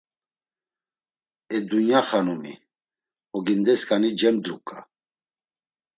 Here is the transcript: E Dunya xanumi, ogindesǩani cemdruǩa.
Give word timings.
E 1.55 1.57
Dunya 1.69 2.01
xanumi, 2.09 2.53
ogindesǩani 3.37 4.09
cemdruǩa. 4.19 4.79